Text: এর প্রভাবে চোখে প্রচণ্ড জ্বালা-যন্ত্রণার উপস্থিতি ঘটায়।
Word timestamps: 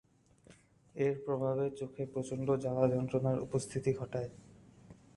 এর 0.95 1.15
প্রভাবে 1.25 1.65
চোখে 1.79 2.03
প্রচণ্ড 2.05 2.47
জ্বালা-যন্ত্রণার 2.63 3.37
উপস্থিতি 3.39 3.91
ঘটায়। 3.93 4.29